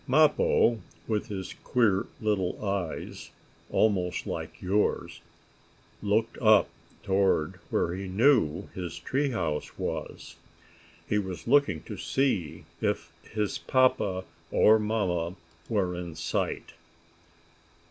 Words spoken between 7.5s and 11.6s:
where he knew his tree house was. He was